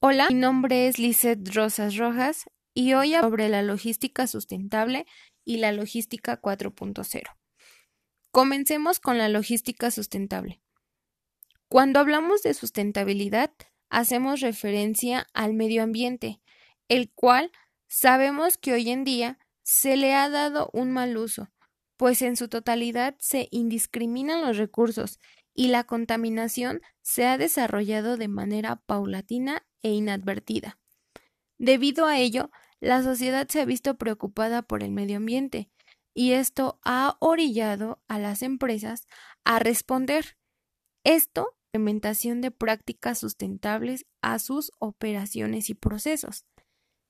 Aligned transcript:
Hola, 0.00 0.26
mi 0.28 0.34
nombre 0.34 0.86
es 0.86 0.98
Lizeth 0.98 1.48
Rosas 1.54 1.96
Rojas 1.96 2.44
y 2.74 2.92
hoy 2.92 3.14
sobre 3.14 3.48
la 3.48 3.62
logística 3.62 4.26
sustentable 4.26 5.06
y 5.44 5.56
la 5.58 5.72
logística 5.72 6.40
4.0. 6.40 7.22
Comencemos 8.30 9.00
con 9.00 9.16
la 9.16 9.28
logística 9.28 9.90
sustentable. 9.90 10.60
Cuando 11.68 11.98
hablamos 11.98 12.42
de 12.42 12.52
sustentabilidad, 12.52 13.52
hacemos 13.88 14.40
referencia 14.40 15.26
al 15.32 15.54
medio 15.54 15.82
ambiente, 15.82 16.40
el 16.88 17.10
cual 17.10 17.50
sabemos 17.86 18.58
que 18.58 18.74
hoy 18.74 18.90
en 18.90 19.04
día 19.04 19.38
se 19.62 19.96
le 19.96 20.14
ha 20.14 20.28
dado 20.28 20.68
un 20.74 20.92
mal 20.92 21.16
uso, 21.16 21.48
pues 21.96 22.20
en 22.20 22.36
su 22.36 22.48
totalidad 22.48 23.16
se 23.18 23.48
indiscriminan 23.50 24.42
los 24.42 24.58
recursos 24.58 25.18
y 25.56 25.68
la 25.68 25.84
contaminación 25.84 26.82
se 27.00 27.26
ha 27.26 27.38
desarrollado 27.38 28.18
de 28.18 28.28
manera 28.28 28.76
paulatina 28.76 29.66
e 29.82 29.90
inadvertida. 29.90 30.78
Debido 31.58 32.06
a 32.06 32.18
ello, 32.18 32.50
la 32.78 33.02
sociedad 33.02 33.48
se 33.48 33.62
ha 33.62 33.64
visto 33.64 33.96
preocupada 33.96 34.60
por 34.60 34.82
el 34.82 34.92
medio 34.92 35.16
ambiente, 35.16 35.70
y 36.14 36.32
esto 36.32 36.78
ha 36.84 37.16
orillado 37.20 38.02
a 38.06 38.18
las 38.18 38.42
empresas 38.42 39.08
a 39.44 39.58
responder. 39.58 40.36
Esto, 41.04 41.56
implementación 41.72 42.42
de 42.42 42.50
prácticas 42.50 43.18
sustentables 43.18 44.06
a 44.20 44.38
sus 44.38 44.72
operaciones 44.78 45.70
y 45.70 45.74
procesos. 45.74 46.44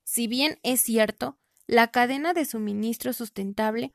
Si 0.04 0.28
bien 0.28 0.60
es 0.62 0.80
cierto, 0.80 1.38
la 1.66 1.90
cadena 1.90 2.32
de 2.32 2.44
suministro 2.44 3.12
sustentable 3.12 3.92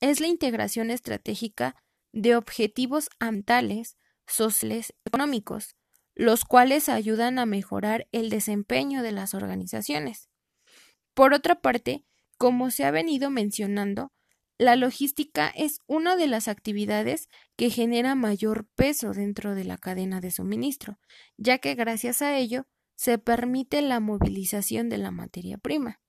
es 0.00 0.20
la 0.20 0.26
integración 0.26 0.90
estratégica 0.90 1.76
de 2.12 2.36
objetivos 2.36 3.08
ambientales, 3.18 3.96
sociales, 4.26 4.94
económicos, 5.04 5.76
los 6.14 6.44
cuales 6.44 6.88
ayudan 6.88 7.38
a 7.38 7.46
mejorar 7.46 8.06
el 8.12 8.30
desempeño 8.30 9.02
de 9.02 9.12
las 9.12 9.34
organizaciones. 9.34 10.28
Por 11.14 11.34
otra 11.34 11.60
parte, 11.60 12.04
como 12.38 12.70
se 12.70 12.84
ha 12.84 12.90
venido 12.90 13.30
mencionando, 13.30 14.12
la 14.58 14.76
logística 14.76 15.48
es 15.48 15.80
una 15.86 16.16
de 16.16 16.26
las 16.26 16.48
actividades 16.48 17.28
que 17.56 17.70
genera 17.70 18.14
mayor 18.14 18.66
peso 18.76 19.12
dentro 19.12 19.54
de 19.54 19.64
la 19.64 19.78
cadena 19.78 20.20
de 20.20 20.30
suministro, 20.30 20.98
ya 21.36 21.58
que 21.58 21.74
gracias 21.74 22.22
a 22.22 22.36
ello 22.36 22.66
se 22.94 23.18
permite 23.18 23.82
la 23.82 23.98
movilización 24.00 24.88
de 24.88 24.98
la 24.98 25.10
materia 25.10 25.58
prima. 25.58 26.01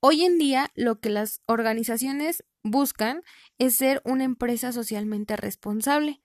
Hoy 0.00 0.24
en 0.24 0.38
día 0.38 0.70
lo 0.74 1.00
que 1.00 1.10
las 1.10 1.42
organizaciones 1.46 2.44
buscan 2.62 3.22
es 3.58 3.76
ser 3.76 4.00
una 4.04 4.24
empresa 4.24 4.72
socialmente 4.72 5.36
responsable, 5.36 6.22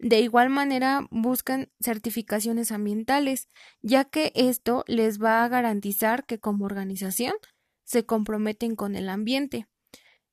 de 0.00 0.20
igual 0.20 0.48
manera, 0.48 1.06
buscan 1.10 1.70
certificaciones 1.78 2.72
ambientales, 2.72 3.50
ya 3.82 4.04
que 4.06 4.32
esto 4.34 4.82
les 4.86 5.22
va 5.22 5.44
a 5.44 5.48
garantizar 5.48 6.24
que 6.24 6.38
como 6.40 6.64
organización 6.64 7.34
se 7.84 8.06
comprometen 8.06 8.76
con 8.76 8.96
el 8.96 9.10
ambiente. 9.10 9.66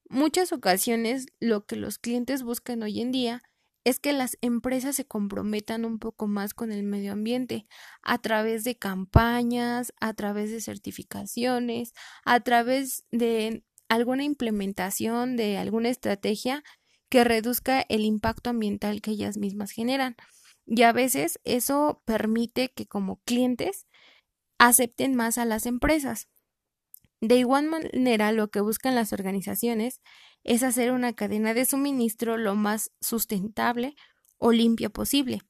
Muchas 0.09 0.53
ocasiones 0.53 1.25
lo 1.41 1.65
que 1.65 1.75
los 1.75 1.99
clientes 1.99 2.43
buscan 2.43 2.81
hoy 2.81 3.01
en 3.01 3.11
día 3.11 3.41
es 3.87 4.01
que 4.01 4.11
las 4.11 4.37
empresas 4.41 4.97
se 4.97 5.05
comprometan 5.05 5.85
un 5.85 5.97
poco 5.97 6.27
más 6.27 6.53
con 6.53 6.73
el 6.73 6.83
medio 6.83 7.13
ambiente 7.13 7.67
a 8.01 8.17
través 8.17 8.65
de 8.65 8.75
campañas, 8.75 9.93
a 10.01 10.13
través 10.13 10.51
de 10.51 10.59
certificaciones, 10.59 11.93
a 12.25 12.41
través 12.41 13.05
de 13.11 13.63
alguna 13.87 14.25
implementación 14.25 15.37
de 15.37 15.57
alguna 15.57 15.87
estrategia 15.87 16.65
que 17.09 17.23
reduzca 17.23 17.85
el 17.87 18.01
impacto 18.03 18.49
ambiental 18.49 18.99
que 19.01 19.11
ellas 19.11 19.37
mismas 19.37 19.71
generan. 19.71 20.17
Y 20.65 20.81
a 20.81 20.91
veces 20.91 21.39
eso 21.45 22.01
permite 22.03 22.73
que 22.73 22.87
como 22.87 23.21
clientes 23.23 23.87
acepten 24.57 25.15
más 25.15 25.37
a 25.37 25.45
las 25.45 25.65
empresas. 25.65 26.27
De 27.21 27.35
igual 27.35 27.67
manera, 27.67 28.31
lo 28.31 28.49
que 28.49 28.61
buscan 28.61 28.95
las 28.95 29.11
organizaciones 29.11 30.01
es 30.43 30.63
hacer 30.63 30.91
una 30.91 31.13
cadena 31.13 31.53
de 31.53 31.65
suministro 31.65 32.37
lo 32.37 32.55
más 32.55 32.91
sustentable 33.01 33.95
o 34.37 34.51
limpia 34.51 34.89
posible, 34.89 35.41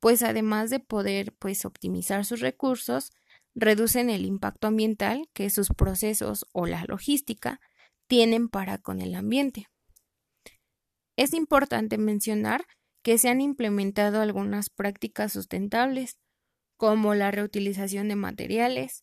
pues 0.00 0.22
además 0.22 0.70
de 0.70 0.80
poder 0.80 1.34
pues 1.38 1.64
optimizar 1.64 2.24
sus 2.24 2.40
recursos, 2.40 3.10
reducen 3.54 4.10
el 4.10 4.24
impacto 4.24 4.68
ambiental 4.68 5.28
que 5.32 5.50
sus 5.50 5.68
procesos 5.70 6.46
o 6.52 6.66
la 6.66 6.84
logística 6.84 7.60
tienen 8.06 8.48
para 8.48 8.78
con 8.78 9.00
el 9.00 9.14
ambiente. 9.16 9.66
Es 11.16 11.34
importante 11.34 11.98
mencionar 11.98 12.64
que 13.02 13.18
se 13.18 13.28
han 13.28 13.40
implementado 13.40 14.20
algunas 14.20 14.70
prácticas 14.70 15.32
sustentables, 15.32 16.16
como 16.76 17.14
la 17.14 17.32
reutilización 17.32 18.08
de 18.08 18.14
materiales, 18.14 19.02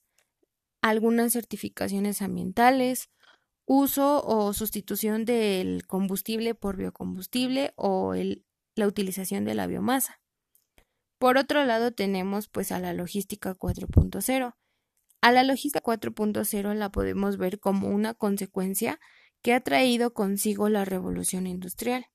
algunas 0.85 1.33
certificaciones 1.33 2.21
ambientales, 2.21 3.09
uso 3.65 4.23
o 4.23 4.53
sustitución 4.53 5.25
del 5.25 5.87
combustible 5.87 6.53
por 6.53 6.77
biocombustible 6.77 7.73
o 7.75 8.13
la 8.75 8.87
utilización 8.87 9.45
de 9.45 9.55
la 9.55 9.65
biomasa. 9.65 10.21
Por 11.17 11.39
otro 11.39 11.65
lado 11.65 11.91
tenemos 11.91 12.49
pues 12.49 12.71
a 12.71 12.79
la 12.79 12.93
logística 12.93 13.55
4.0. 13.55 14.55
A 15.21 15.31
la 15.31 15.43
logística 15.43 15.81
4.0 15.81 16.75
la 16.75 16.91
podemos 16.91 17.37
ver 17.37 17.59
como 17.59 17.87
una 17.87 18.13
consecuencia 18.13 18.99
que 19.41 19.55
ha 19.55 19.61
traído 19.61 20.13
consigo 20.13 20.69
la 20.69 20.85
revolución 20.85 21.47
industrial. 21.47 22.05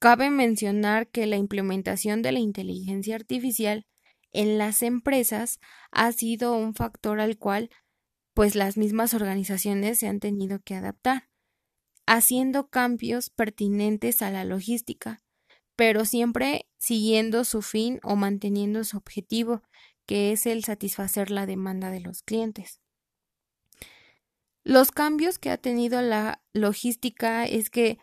Cabe 0.00 0.30
mencionar 0.30 1.06
que 1.06 1.26
la 1.26 1.36
implementación 1.36 2.22
de 2.22 2.32
la 2.32 2.40
inteligencia 2.40 3.14
artificial 3.14 3.86
en 4.32 4.58
las 4.58 4.82
empresas 4.82 5.60
ha 5.92 6.10
sido 6.10 6.56
un 6.56 6.74
factor 6.74 7.20
al 7.20 7.38
cual 7.38 7.70
pues 8.34 8.56
las 8.56 8.76
mismas 8.76 9.14
organizaciones 9.14 9.98
se 9.98 10.08
han 10.08 10.20
tenido 10.20 10.60
que 10.60 10.74
adaptar, 10.74 11.30
haciendo 12.06 12.68
cambios 12.68 13.30
pertinentes 13.30 14.20
a 14.22 14.30
la 14.30 14.44
logística, 14.44 15.22
pero 15.76 16.04
siempre 16.04 16.68
siguiendo 16.76 17.44
su 17.44 17.62
fin 17.62 18.00
o 18.02 18.16
manteniendo 18.16 18.84
su 18.84 18.96
objetivo, 18.96 19.62
que 20.06 20.32
es 20.32 20.46
el 20.46 20.64
satisfacer 20.64 21.30
la 21.30 21.46
demanda 21.46 21.90
de 21.90 22.00
los 22.00 22.22
clientes. 22.22 22.80
Los 24.64 24.90
cambios 24.90 25.38
que 25.38 25.50
ha 25.50 25.58
tenido 25.58 26.00
la 26.02 26.42
logística 26.52 27.44
es 27.44 27.70
que 27.70 27.98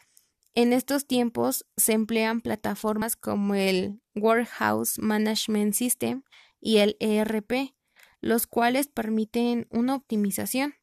en 0.54 0.74
estos 0.74 1.08
tiempos 1.08 1.66
se 1.78 1.94
emplean 1.94 2.42
plataformas 2.42 3.16
como 3.16 3.56
el 3.56 4.02
Warehouse 4.16 5.00
Management 5.00 5.74
System 5.74 6.24
y 6.60 6.78
el 6.78 6.98
ERP, 7.00 7.74
los 8.22 8.48
cuales 8.48 8.88
permiten 8.88 9.68
una 9.70 9.96
optimización. 9.96 10.76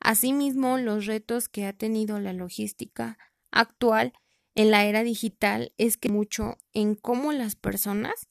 Asimismo, 0.00 0.78
los 0.78 1.06
retos 1.06 1.48
que 1.48 1.66
ha 1.66 1.72
tenido 1.72 2.20
la 2.20 2.32
logística 2.32 3.18
actual 3.50 4.12
en 4.54 4.70
la 4.70 4.84
era 4.84 5.02
digital 5.02 5.72
es 5.78 5.96
que 5.96 6.10
mucho 6.10 6.58
en 6.72 6.94
cómo 6.94 7.32
las 7.32 7.56
personas 7.56 8.28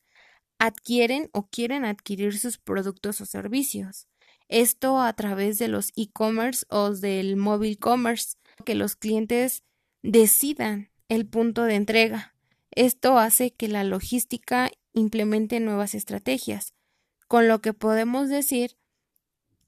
adquieren 0.60 1.30
o 1.34 1.48
quieren 1.48 1.84
adquirir 1.84 2.38
sus 2.38 2.58
productos 2.58 3.20
o 3.22 3.26
servicios. 3.26 4.08
Esto 4.48 5.02
a 5.02 5.12
través 5.14 5.58
de 5.58 5.68
los 5.68 5.92
e-commerce 5.96 6.66
o 6.70 6.92
del 6.92 7.36
mobile 7.36 7.78
commerce, 7.78 8.38
que 8.66 8.76
los 8.76 8.96
clientes 8.96 9.64
decidan 10.04 10.92
el 11.10 11.26
punto 11.26 11.64
de 11.64 11.76
entrega. 11.76 12.36
Esto 12.72 13.18
hace 13.18 13.52
que 13.52 13.68
la 13.68 13.84
logística 13.84 14.70
implemente 14.94 15.60
nuevas 15.60 15.96
estrategias, 15.96 16.74
con 17.34 17.48
lo 17.48 17.62
que 17.62 17.74
podemos 17.74 18.30
decir 18.30 18.78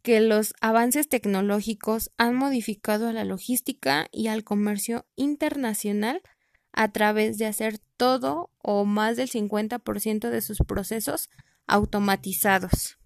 que 0.04 0.20
los 0.20 0.54
avances 0.62 1.10
tecnológicos 1.10 2.12
han 2.16 2.36
modificado 2.36 3.08
a 3.08 3.12
la 3.12 3.26
logística 3.26 4.06
y 4.12 4.28
al 4.28 4.44
comercio 4.44 5.08
internacional 5.16 6.22
a 6.74 6.92
través 6.92 7.40
de 7.40 7.48
hacer 7.48 7.80
todo 7.98 8.52
o 8.60 8.86
más 8.86 9.18
del 9.18 9.32
50% 9.32 10.30
de 10.30 10.42
sus 10.42 10.60
procesos 10.60 11.32
automatizados. 11.66 13.00